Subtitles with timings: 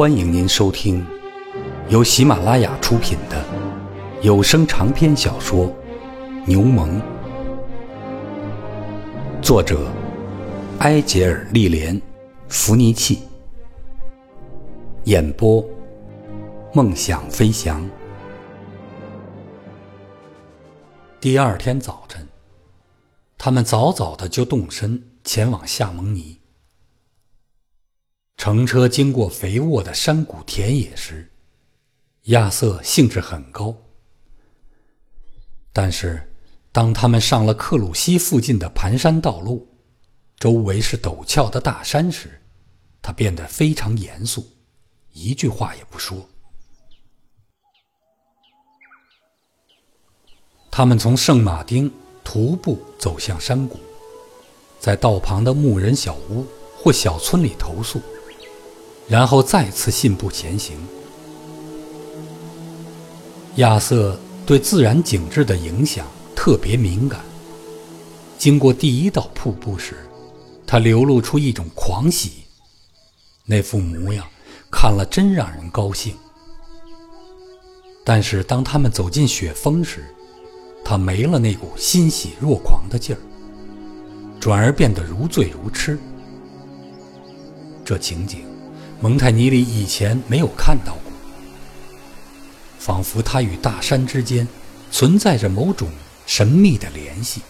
[0.00, 1.06] 欢迎您收听
[1.90, 3.44] 由喜马拉雅出品的
[4.22, 5.66] 有声长篇小说
[6.46, 6.88] 《牛虻》，
[9.42, 9.92] 作者
[10.78, 11.94] 埃杰尔·利莲·
[12.48, 13.18] 弗尼契，
[15.04, 15.62] 演播
[16.72, 17.86] 梦想飞翔。
[21.20, 22.26] 第二天早晨，
[23.36, 26.39] 他们早早的就动身前往夏蒙尼。
[28.40, 31.30] 乘车经过肥沃的山谷田野时，
[32.28, 33.76] 亚瑟兴致很高。
[35.74, 36.32] 但是，
[36.72, 39.68] 当他们上了克鲁西附近的盘山道路，
[40.38, 42.40] 周围是陡峭的大山时，
[43.02, 44.48] 他变得非常严肃，
[45.12, 46.26] 一句话也不说。
[50.70, 51.92] 他们从圣马丁
[52.24, 53.78] 徒步走向山谷，
[54.78, 58.00] 在道旁的牧人小屋或小村里投宿。
[59.10, 60.78] 然后再次信步前行。
[63.56, 67.20] 亚瑟对自然景致的影响特别敏感。
[68.38, 70.08] 经过第一道瀑布时，
[70.64, 72.44] 他流露出一种狂喜，
[73.44, 74.24] 那副模样
[74.70, 76.14] 看了真让人高兴。
[78.04, 80.06] 但是当他们走进雪峰时，
[80.84, 83.20] 他没了那股欣喜若狂的劲儿，
[84.38, 85.98] 转而变得如醉如痴。
[87.84, 88.49] 这情景。
[89.02, 91.12] 蒙泰尼里以前没有看到过，
[92.78, 94.46] 仿佛他与大山之间
[94.90, 95.88] 存在着某种
[96.26, 97.40] 神秘的联系。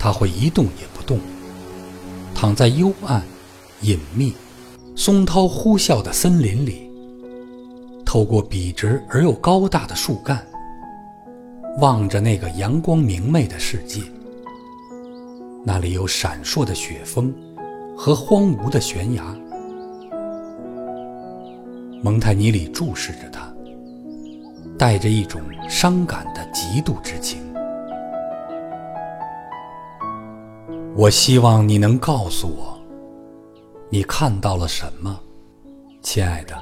[0.00, 1.20] 他会一动也不动，
[2.34, 3.22] 躺在幽暗、
[3.82, 4.34] 隐秘、
[4.96, 6.90] 松涛呼啸的森林里，
[8.04, 10.44] 透过笔直而又高大的树干，
[11.78, 14.00] 望着那个阳光明媚的世界。
[15.64, 17.32] 那里有闪烁的雪峰。
[18.02, 19.22] 和荒芜的悬崖，
[22.02, 23.52] 蒙泰尼里注视着他，
[24.78, 25.38] 带着一种
[25.68, 27.42] 伤感的嫉妒之情。
[30.96, 32.80] 我希望你能告诉我，
[33.90, 35.20] 你看到了什么，
[36.00, 36.56] 亲爱的。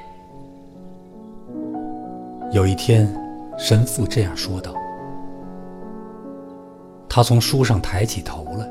[2.51, 3.09] 有一天，
[3.57, 4.75] 神父这样说道。
[7.09, 8.68] 他从书上抬起头来。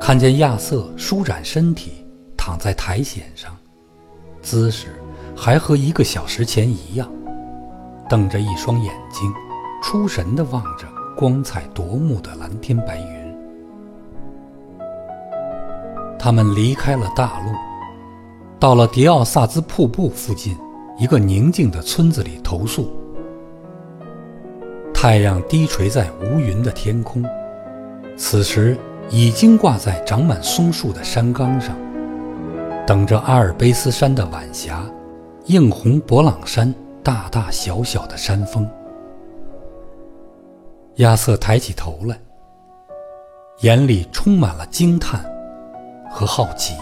[0.00, 2.04] 看见亚瑟舒展身体，
[2.36, 3.54] 躺在苔藓上，
[4.40, 4.88] 姿势
[5.36, 7.08] 还和一个小时前一样，
[8.08, 9.32] 瞪着一双眼睛，
[9.82, 13.36] 出神地望着光彩夺目的蓝天白云。
[16.18, 17.52] 他们离开了大陆，
[18.58, 20.56] 到了迪奥萨兹瀑布附近
[20.98, 22.90] 一个宁静的村子里投宿。
[24.94, 27.22] 太阳低垂在无云的天空，
[28.16, 28.76] 此时。
[29.12, 31.76] 已经挂在长满松树的山岗上，
[32.86, 34.84] 等着阿尔卑斯山的晚霞
[35.46, 36.72] 映红勃朗山
[37.02, 38.68] 大大小小的山峰。
[40.96, 42.16] 亚瑟抬起头来，
[43.62, 45.20] 眼里充满了惊叹
[46.08, 46.76] 和好奇。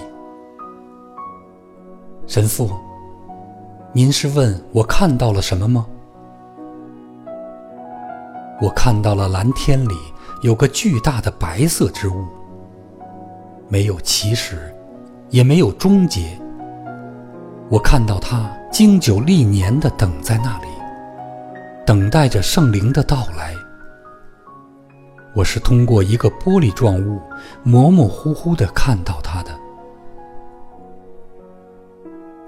[2.27, 2.71] 神父，
[3.91, 5.87] 您是问我看到了什么吗？
[8.61, 9.95] 我看到了蓝天里。
[10.41, 12.25] 有个巨大的白色之物，
[13.69, 14.73] 没有起始，
[15.31, 16.39] 也没有终结。
[17.69, 20.69] 我看到它经久历年的等在那里，
[21.85, 23.53] 等待着圣灵的到来。
[25.35, 27.21] 我是通过一个玻璃状物
[27.65, 29.51] 模模糊糊的看到它的。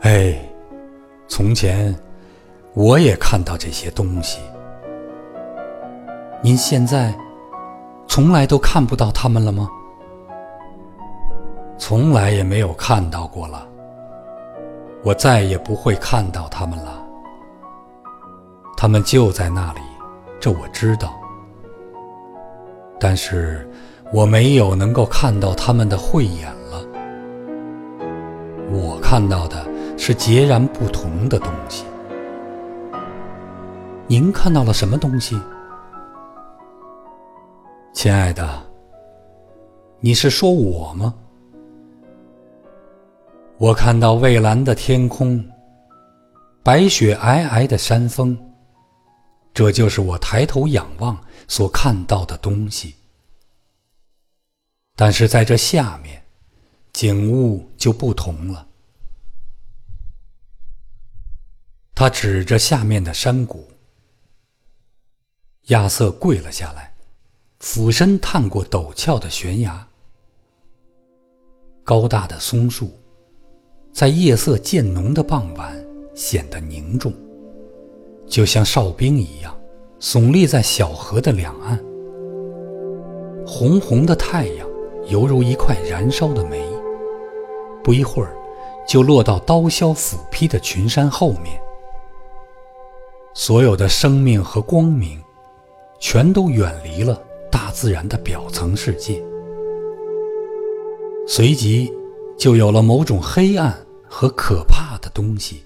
[0.02, 0.38] 哎，
[1.26, 1.94] 从前
[2.72, 4.38] 我也看到这些东西。
[6.40, 7.12] 您现在？
[8.10, 9.68] 从来都看不到他们了吗？
[11.78, 13.64] 从来也没有看到过了。
[15.04, 17.04] 我再也不会看到他们了。
[18.76, 19.80] 他们就在那里，
[20.40, 21.14] 这我知道。
[22.98, 23.70] 但是
[24.12, 26.82] 我没有能够看到他们的慧眼了。
[28.72, 29.64] 我看到的
[29.96, 31.84] 是截然不同的东西。
[34.08, 35.40] 您看到了什么东西？
[37.92, 38.70] 亲爱的，
[39.98, 41.14] 你是说我吗？
[43.58, 45.44] 我看到蔚蓝的天空，
[46.62, 48.38] 白雪皑皑的山峰，
[49.52, 52.94] 这就是我抬头仰望所看到的东西。
[54.94, 56.22] 但是在这下面，
[56.92, 58.66] 景物就不同了。
[61.94, 63.68] 他指着下面的山谷，
[65.66, 66.89] 亚瑟跪了下来。
[67.60, 69.86] 俯身探过陡峭的悬崖，
[71.84, 72.90] 高大的松树，
[73.92, 75.76] 在夜色渐浓的傍晚
[76.14, 77.12] 显得凝重，
[78.26, 79.54] 就像哨兵一样，
[80.00, 81.78] 耸立在小河的两岸。
[83.46, 84.66] 红红的太阳
[85.08, 86.66] 犹如一块燃烧的煤，
[87.84, 88.34] 不一会儿
[88.88, 91.60] 就落到刀削斧劈的群山后面。
[93.34, 95.22] 所有的生命和光明，
[95.98, 99.22] 全都远离了大自然的表层世界。
[101.26, 101.92] 随即，
[102.38, 103.76] 就有了某种黑暗
[104.08, 105.62] 和可怕的东西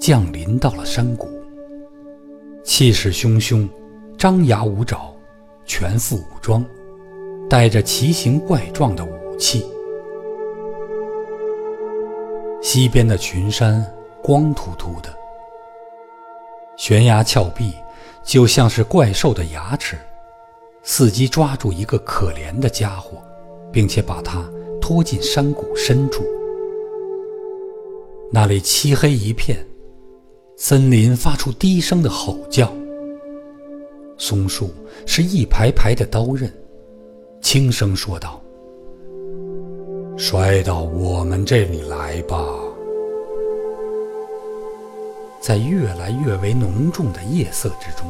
[0.00, 1.28] 降临到了山谷，
[2.64, 3.68] 气势汹汹，
[4.16, 5.14] 张牙舞爪，
[5.66, 6.64] 全副武装，
[7.50, 9.66] 带着奇形怪状的武器。
[12.62, 13.84] 西边的群山
[14.22, 15.14] 光秃秃的，
[16.76, 17.74] 悬崖峭壁
[18.22, 19.98] 就像是怪兽的牙齿，
[20.88, 23.18] 伺机抓住一个可怜的家伙，
[23.70, 24.42] 并且把他。
[24.80, 26.24] 拖进山谷深处，
[28.32, 29.62] 那里漆黑一片，
[30.56, 32.72] 森林发出低声的吼叫。
[34.16, 34.70] 松树
[35.04, 36.50] 是一排排的刀刃，
[37.42, 38.40] 轻声说道
[40.16, 42.42] ：“摔到我们这里来吧。”
[45.38, 48.06] 在越来越为浓重的夜色之中，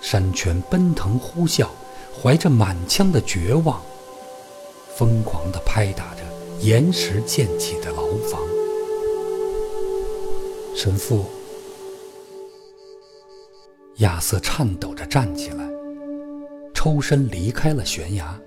[0.00, 1.68] 山泉奔腾呼啸，
[2.20, 3.80] 怀着满腔的绝望。
[4.96, 6.22] 疯狂地拍打着
[6.60, 8.40] 岩石建起的牢房。
[10.74, 11.24] 神父
[13.96, 15.68] 亚瑟颤抖着站起来，
[16.74, 18.38] 抽身离开了悬崖。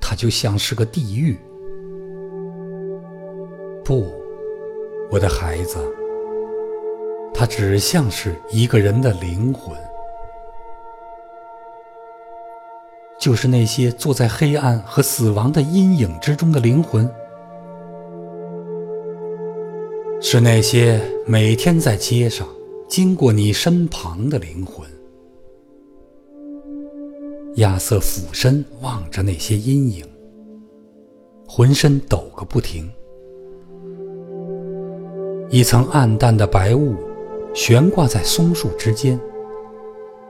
[0.00, 1.38] 他就像是个地狱。
[3.84, 4.12] 不，
[5.10, 5.78] 我的孩子，
[7.34, 9.76] 他只像是一个人的灵魂。
[13.18, 17.08] 就是那些坐在黑暗和死亡的阴影之中的灵魂，
[20.20, 22.48] 是那些每天在街上
[22.88, 24.84] 经过你身旁的灵魂。
[27.56, 30.04] 亚瑟俯身望着那些阴影，
[31.46, 32.90] 浑身抖个不停。
[35.48, 36.96] 一层暗淡的白雾
[37.54, 39.18] 悬挂在松树之间。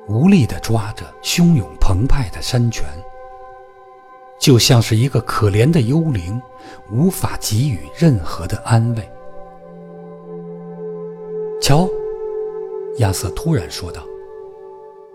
[0.09, 2.85] 无力地抓着汹涌澎湃的山泉，
[4.41, 6.43] 就像是一个可怜的幽灵，
[6.91, 9.09] 无法给予任何的安慰。
[11.61, 11.89] 瞧，
[12.99, 14.03] 亚瑟突然说道：“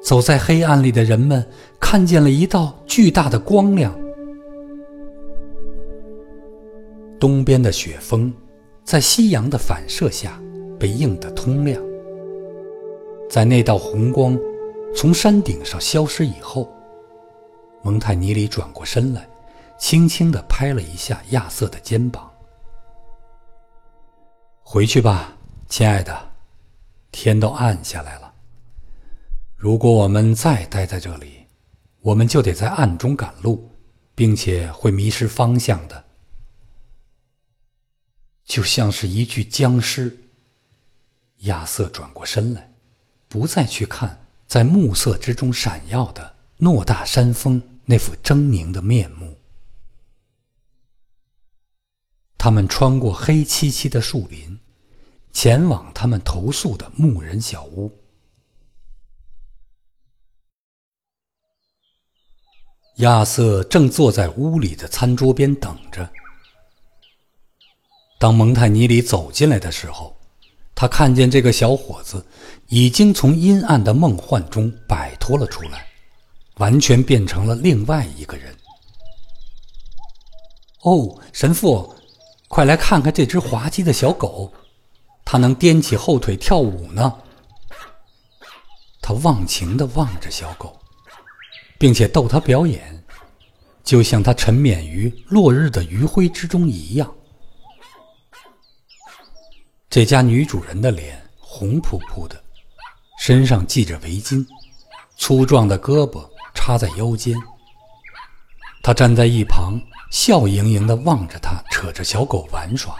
[0.01, 1.45] 走在黑暗里的人们
[1.81, 3.93] 看见了一道巨大的光亮。
[7.19, 8.33] 东边的雪峰，
[8.85, 10.41] 在夕阳的反射下
[10.79, 11.81] 被映得通亮，
[13.29, 14.37] 在那道红光。”
[14.95, 16.73] 从山顶上消失以后，
[17.83, 19.29] 蒙泰尼里转过身来，
[19.77, 22.31] 轻轻地拍了一下亚瑟的肩膀。
[24.63, 25.37] “回去吧，
[25.67, 26.31] 亲爱的，
[27.11, 28.33] 天都暗下来了。
[29.55, 31.45] 如果我们再待在这里，
[32.01, 33.69] 我们就得在暗中赶路，
[34.15, 36.05] 并且会迷失方向的，
[38.45, 40.17] 就像是一具僵尸。”
[41.45, 42.73] 亚瑟转过身来，
[43.27, 44.23] 不再去看。
[44.47, 49.37] 在暮色之中闪耀的诺大山峰那副狰狞的面目。
[52.37, 54.57] 他们穿过黑漆漆的树林，
[55.33, 57.91] 前往他们投宿的牧人小屋。
[62.99, 66.09] 亚瑟正坐在屋里的餐桌边等着。
[68.17, 70.16] 当蒙泰尼里走进来的时候。
[70.79, 72.23] 他看见这个小伙子
[72.67, 75.87] 已经从阴暗的梦幻中摆脱了出来，
[76.57, 78.55] 完全变成了另外一个人。
[80.83, 81.91] 哦，神父，
[82.47, 84.53] 快来看看这只滑稽的小狗，
[85.25, 87.11] 它能颠起后腿跳舞呢。
[89.01, 90.79] 他忘情地望着小狗，
[91.79, 93.03] 并且逗它表演，
[93.83, 97.11] 就像它沉湎于落日的余晖之中一样。
[99.89, 102.43] 这家女主人的脸红扑扑的，
[103.19, 104.45] 身上系着围巾，
[105.15, 107.35] 粗壮的胳膊插在腰间。
[108.83, 109.79] 她站在一旁，
[110.11, 112.95] 笑盈盈地望着他，扯着小狗玩耍。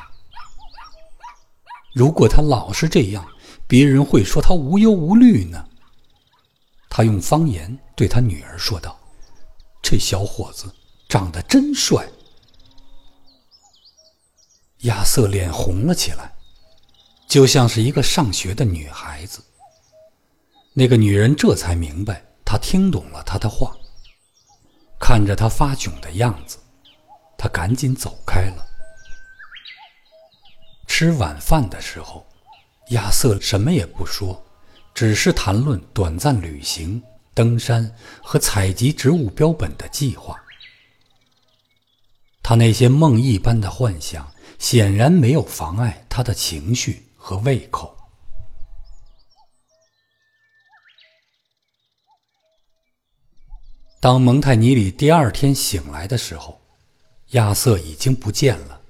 [1.94, 3.28] 如果他老是这样，
[3.68, 5.68] 别人会说他无忧无虑呢。
[6.90, 8.98] 他用方言对他女儿说道
[9.84, 10.74] ：“这小伙子
[11.10, 12.08] 长得真帅。”
[14.84, 16.37] 亚瑟脸红了起来。
[17.28, 19.44] 就像是一个上学的女孩子。
[20.74, 23.76] 那个女人这才明白，她听懂了他的话。
[25.00, 26.58] 看着他发窘的样子，
[27.38, 28.66] 她赶紧走开了。
[30.88, 32.26] 吃晚饭的时候，
[32.90, 34.44] 亚瑟什么也不说，
[34.96, 37.04] 只是谈论短暂旅行、
[37.34, 37.94] 登山
[38.24, 40.42] 和采集植物标本的计划。
[42.42, 47.94] 他那些梦一般的幻想显然没有妨碍他的情绪和胃口。
[54.00, 56.62] 当蒙泰尼里第二天醒来的时候，
[57.32, 58.82] 亚瑟已经不见了。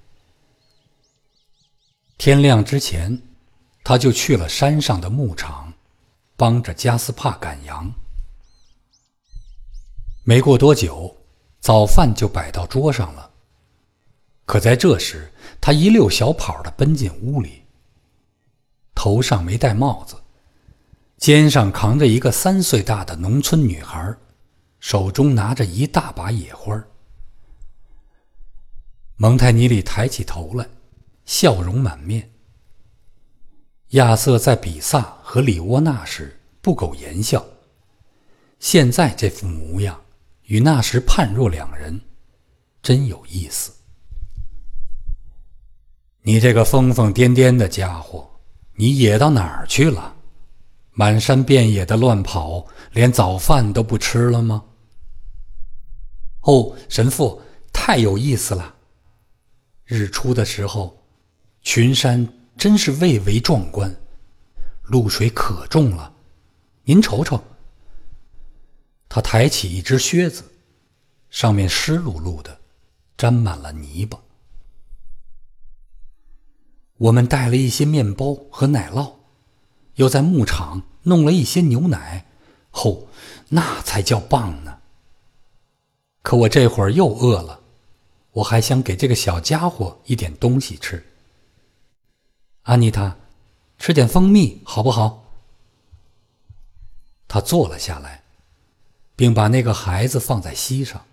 [2.19, 3.19] 天亮之前，
[3.83, 5.73] 他就去了山上的牧场，
[6.35, 7.91] 帮着加斯帕赶羊。
[10.23, 11.17] 没过多久，
[11.59, 13.31] 早饭就摆到桌上了。
[14.45, 17.63] 可在这时，他一溜小跑的奔进屋里，
[18.97, 20.15] 头上没戴帽子，
[21.17, 24.17] 肩上扛着一个三岁大的农村女孩。
[24.79, 26.83] 手中拿着一大把野花。
[29.17, 30.67] 蒙泰尼里抬起头来，
[31.25, 32.31] 笑容满面。
[33.89, 37.45] 亚瑟在比萨和里沃纳时不苟言笑，
[38.59, 40.01] 现在这副模样
[40.43, 42.01] 与那时判若两人，
[42.81, 43.71] 真有意思。
[46.21, 48.26] 你这个疯疯癫癫的家伙，
[48.79, 50.15] 你野到哪儿去了？
[50.91, 54.63] 满山遍野的乱跑，连早饭都不吃了吗？
[56.41, 57.41] 哦，神父，
[57.73, 58.75] 太有意思了！
[59.83, 60.95] 日出的时候，
[61.63, 63.93] 群山真是蔚为壮观，
[64.83, 66.13] 露水可重了。
[66.83, 67.43] 您瞅瞅。
[69.09, 70.43] 他抬起一只靴子，
[71.31, 72.59] 上面湿漉漉的，
[73.17, 74.19] 沾满了泥巴。
[76.97, 79.13] 我们带了一些面包和奶酪。
[79.95, 82.27] 又在牧场弄了一些牛奶，
[82.69, 83.07] 吼，
[83.49, 84.77] 那才叫棒呢！
[86.21, 87.61] 可我这会儿又饿了，
[88.33, 91.03] 我还想给这个小家伙一点东西吃。
[92.61, 93.17] 安妮塔，
[93.79, 95.23] 吃点蜂蜜好不好？
[97.27, 98.21] 他坐了下来，
[99.15, 101.03] 并把那个孩子放在膝上，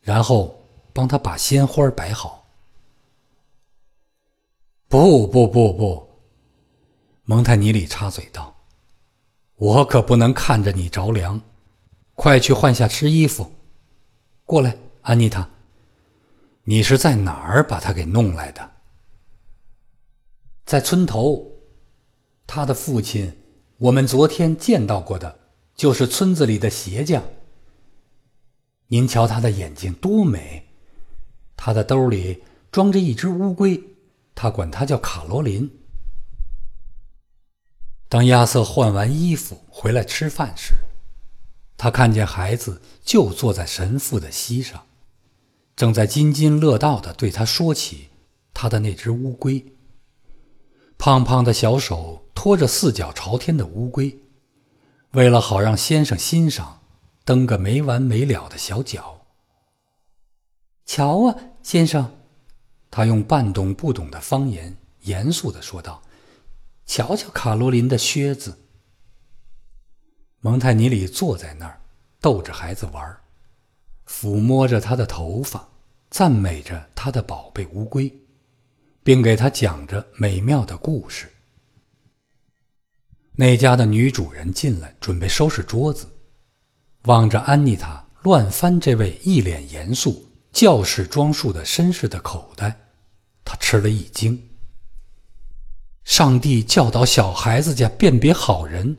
[0.00, 2.43] 然后帮他把鲜花摆好。
[4.94, 6.08] 不不不不！
[7.24, 8.54] 蒙泰尼里插嘴道
[9.58, 11.40] ：“我可不能看着你着凉，
[12.14, 13.50] 快去换下湿衣服。
[14.44, 15.50] 过来，安妮塔，
[16.62, 18.70] 你是在哪儿把他给弄来的？
[20.64, 21.44] 在村头，
[22.46, 23.36] 他的父亲，
[23.78, 25.40] 我们昨天见到过的，
[25.74, 27.20] 就是村子里的鞋匠。
[28.86, 30.68] 您瞧他的眼睛多美，
[31.56, 33.82] 他的兜里装着一只乌龟，
[34.34, 35.70] 他管他叫卡罗琳。”
[38.08, 40.74] 当亚瑟换完衣服回来吃饭时，
[41.76, 44.86] 他看见孩子就坐在神父的膝上，
[45.74, 48.10] 正在津津乐道地对他说起
[48.52, 49.72] 他的那只乌龟。
[50.96, 54.20] 胖胖的小手托着四脚朝天的乌龟，
[55.10, 56.82] 为了好让先生欣赏，
[57.24, 59.26] 蹬个没完没了的小脚。
[60.86, 62.16] 瞧啊，先生，
[62.94, 66.00] 他用半懂不懂的方言严肃地说道。
[66.86, 68.56] 瞧瞧卡罗琳的靴子。
[70.38, 71.80] 蒙泰尼里坐在那儿，
[72.20, 73.18] 逗着孩子玩，
[74.06, 75.66] 抚摸着他的头发，
[76.08, 78.14] 赞美着他的宝贝乌龟，
[79.02, 81.28] 并给他讲着美妙的故事。
[83.32, 86.06] 那家的女主人进来，准备收拾桌子，
[87.06, 92.78] 望着安妮塔乱翻这位一脸严肃、教士装束的绅士的口袋，
[93.44, 94.48] 他吃了一惊。
[96.04, 98.96] 上帝教导小孩子家辨别好人，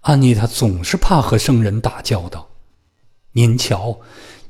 [0.00, 2.48] 安妮塔总是怕和生人打交道。
[3.32, 4.00] 您瞧，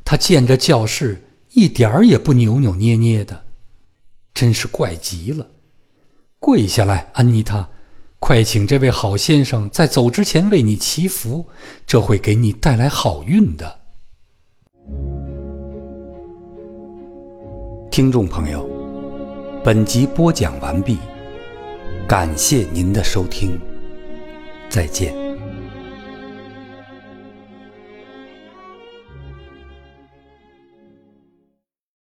[0.04, 3.44] 他见着教士一点儿也不扭扭捏捏的，
[4.32, 5.46] 真是怪极了。
[6.38, 7.68] 跪下来，安妮塔，
[8.18, 11.46] 快请这位好先生在走之前为你祈福，
[11.86, 13.80] 这会给你带来好运的。
[17.90, 18.68] 听众朋友，
[19.64, 20.98] 本集播讲完毕。
[22.06, 23.58] 感谢您的收听，
[24.68, 25.23] 再见。